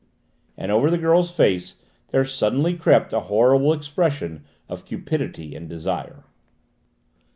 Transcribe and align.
and 0.57 0.71
over 0.71 0.89
the 0.89 0.97
girl's 0.97 1.29
face 1.29 1.75
there 2.07 2.25
suddenly 2.25 2.73
crept 2.75 3.13
a 3.13 3.19
horrible 3.29 3.71
expression 3.71 4.43
of 4.67 4.83
cupidity 4.83 5.53
and 5.55 5.69
desire. 5.69 6.23